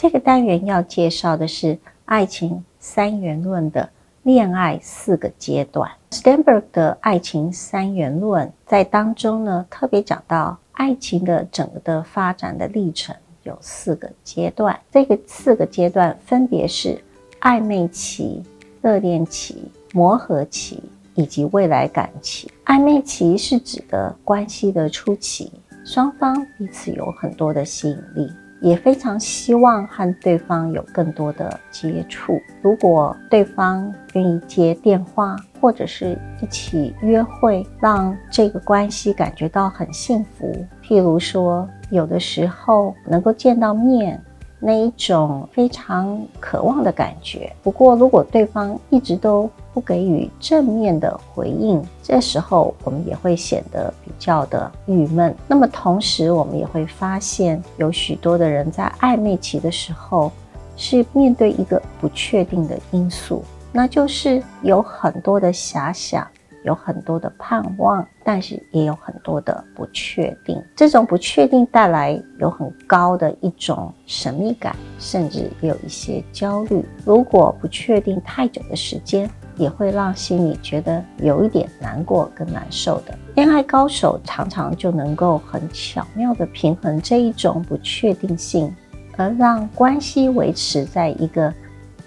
[0.00, 3.90] 这个单元要介绍的是爱情三元论的
[4.22, 5.90] 恋爱四个阶段。
[6.10, 14.78] Stanberg 的爱情三元论在当中呢，特别讲到爱情的整个的发展的历程有四个阶段。
[14.90, 17.02] 这个四个阶段分别是
[17.40, 18.42] 暧昧期、
[18.80, 20.82] 热恋期、磨合期
[21.14, 22.50] 以及未来感期。
[22.66, 25.52] 暧昧期是指的关系的初期，
[25.84, 28.30] 双方彼此有很多的吸引力。
[28.60, 32.40] 也非常希望和对方有更多的接触。
[32.60, 40.52] 如果对方愿意接电话，或者是一起约会，让这个关系感觉到很幸福。
[40.82, 44.20] 譬如说，有的时候能够见到面。
[44.60, 47.52] 那一种非常渴望的感觉。
[47.62, 55.32] 不过，如果对方一直都不给予正面的回应，这时候我们也会显得比较的郁闷。
[55.46, 60.32] 那么，同时我们也会发现，有许多的人在暧昧期的时候，
[60.76, 66.26] 是面对一个不确定的因素，那就是有很多的遐想。
[66.64, 70.60] 有很多的盼望，但是也有很多的不确定。
[70.76, 76.84] 这种不确定带来有很高的一种神秘感，甚至也有一些焦虑。
[77.06, 83.14] 如果不确定太久的时间，也会让心里觉得有一点难过跟难受的。
[83.34, 88.74] 恋爱高手常常就能够很巧妙的平衡这一种不确定性，
[89.16, 91.52] 而让关系维持在一个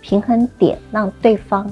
[0.02, 1.70] 平衡点，让对方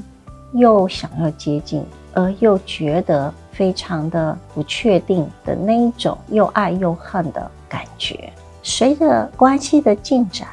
[0.53, 1.83] 又想要接近。
[2.11, 8.33] 而又觉得非常的不确定的那一种又爱又恨的感觉，
[8.63, 10.47] 随着关系的进展，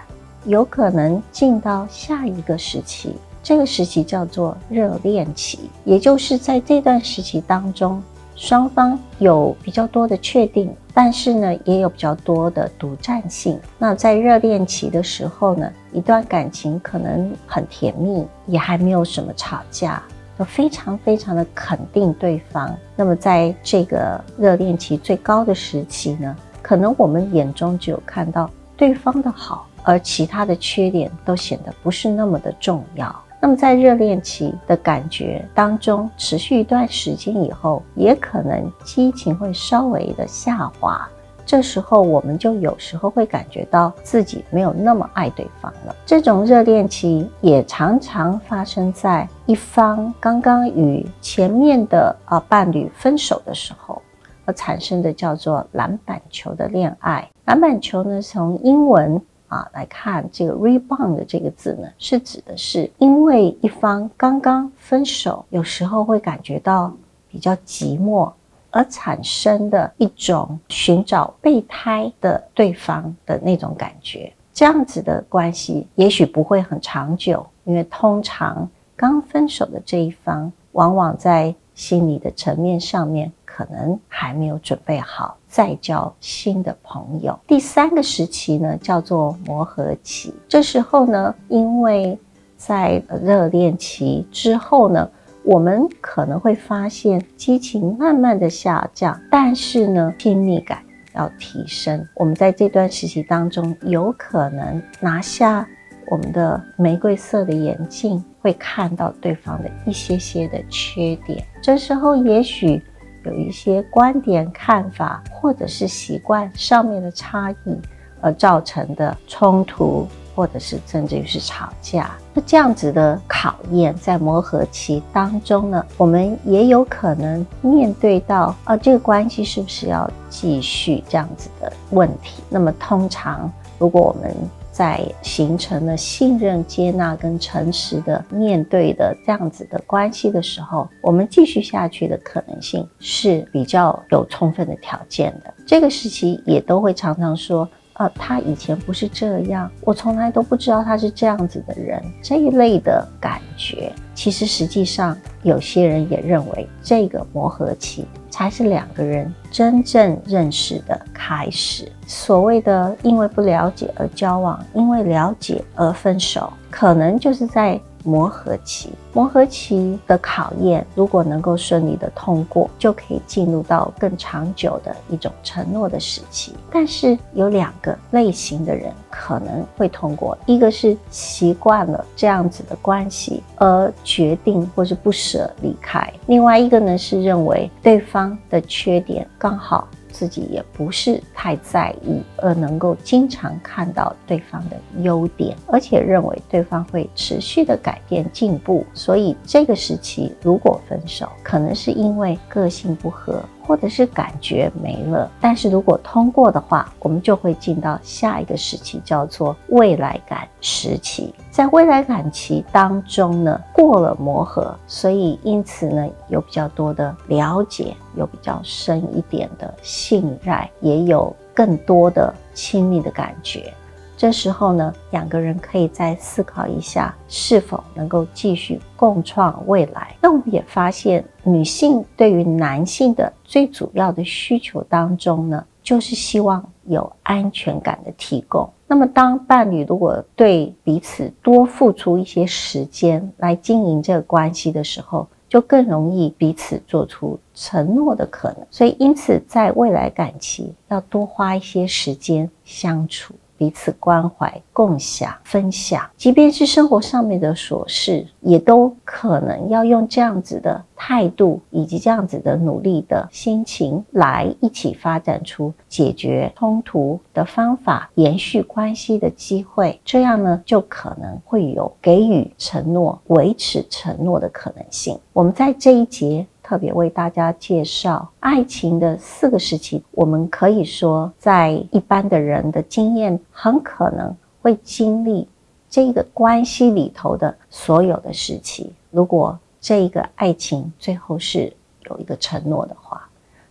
[0.45, 3.17] 有可能进到下一个时期。
[3.47, 8.03] 这个时期叫做热恋期，也就是在这段时期当中，
[8.35, 13.57] 双方有比较多的确定，但是呢，也有比较多的独占性。
[13.79, 20.03] 那在热恋期的时候呢，一段感情可能很甜蜜，也还没有什么吵架。
[20.37, 22.77] 都非常非常的肯定对方。
[22.97, 33.23] 那么在这个热恋期最高的时期呢，可能我们眼中只有看到对方的好，而其他的缺点都显得不是那么的重要。
[33.41, 41.09] 那么在热恋期的感觉当中，持续一段时间以后，也可能激情会稍微的下滑。
[41.45, 45.95] 这时候，我们就有时候会感觉到自己没有那么爱对方了。
[46.05, 54.03] 这种热恋期也常常发生在一方刚刚与前面的啊伴侣分手的时候
[54.45, 57.31] 而产生的，叫做篮板球的恋爱。
[57.45, 59.21] 篮板球呢，从英文
[59.57, 66.93] 啊来看，这个 rebound 这个字呢，是指的是因为一方刚刚分手，有时候会感觉到
[67.31, 68.31] 比较寂寞。
[68.73, 87.39] 而产生的一种寻找备胎的对方的那种感觉，这样子的关系也许不会很长久，因为通常刚分手的这一方，往往在心理的层面上面可能还没有准备好再交新的朋友。
[87.47, 92.19] 第三个时期呢，叫做磨合期，这时候呢，因为
[92.59, 95.09] 在热恋期之后呢。
[95.49, 100.83] 我们可能会发现激情慢慢的下降，但是呢，亲密感
[101.15, 102.05] 要提升。
[102.17, 105.65] 我们在这段时期当中，有可能拿下
[106.11, 111.47] 我们的玫瑰色的眼镜，会看到对方的一些些的缺点。
[111.63, 112.83] 这时候，也许
[113.27, 117.79] 有一些观点、看法，或者是习惯上面的差异，
[118.21, 120.09] 而造成的冲突。
[120.37, 132.43] 或者是甚至于是吵架，那这样子的考验，在磨合期当中呢，我们也有可能面对到啊，这个关系是不是要继续这样子的问题？
[132.51, 134.31] 那么通常，如果我们
[134.77, 145.55] 在形成了信任、接纳跟诚实的面对的这样子的关系的时候，我们继续下去的可能性是比较有充分的条件的。
[145.65, 147.67] 这个时期也都会常常说。
[147.99, 151.99] 呃，他以前不是这样，我从来都不知道他是这样子的人。
[152.23, 158.05] 这一类的感觉，其实实际上有些人也认为，这个磨合期
[158.37, 161.91] 才是两个人真正认识的开始。
[162.07, 168.91] 所谓的因为不了解而交往，因为了解而分手，可能就是在磨合期。
[169.13, 176.55] 磨合期的考验，如果能够顺利的通过，就可以进入到更长久的一种承诺的时期。
[176.71, 189.89] 但是有两个类型的人可能会通过，一个是习惯了这样子的关系而决定或是不舍离开，另外一个呢是认为对方的缺点刚好。
[190.17, 203.45] 自己也不是太在意，而能够经常看到对方的优点，而且认为对方会持续的改变进步，所以这个时期如果分手，可能是因为个性不合。
[203.67, 211.35] 或者是感觉没了，但是如果通过的话，我们就会进到下一个时期，叫做未来感时期。
[211.51, 223.73] 在未来感期当中呢，过了磨合，所以因此呢，有比较多的了解，有比较深一点的信赖，也有更多的亲密的感觉。
[224.17, 230.17] 这时候呢，两个人可以再思考一下，是否能够继续共创未来。
[230.23, 238.67] 那我们也发现，女性对于男性的最主要的需求当中呢，就是希望有安全感的提供。
[238.87, 248.67] 那么，当伴侣如果对彼此多付出一些时间来经营这个关系的时候，就更容易彼此做出承诺的可能。
[248.71, 253.35] 所以，因此在未来感情要多花一些时间相处。
[253.57, 270.01] 彼此关怀、共享、分享，即便是生活上面的琐事，也都可能要用这样子的态度以及这样子的努力的心情来一起发展出解决冲突的方法、延续关系的机会。
[270.05, 275.19] 这样呢，就可能会有给予承诺、维持承诺的可能性。
[275.33, 276.47] 我们在这一节。
[276.67, 285.47] 特别为大家介绍爱情的四个时期，我们可以说，在一般的人的经验，很可能会经历
[285.89, 288.93] 这个关系里头的所有的时期。
[289.13, 291.73] 如果这一个爱情最后是
[292.11, 293.29] 有一个承诺的话，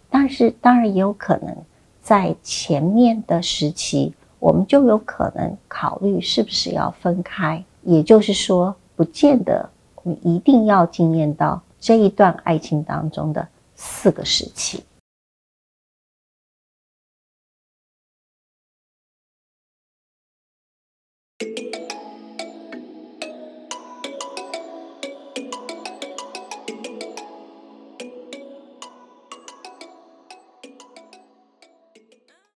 [0.09, 1.53] 但是当然也有可能
[2.01, 7.61] 在前面的时期，我们就有可能考虑是不是要分开。
[7.83, 11.61] 也就是说，不见得我们一定要经验到。
[11.85, 14.83] 这一段爱情当中的四个时期。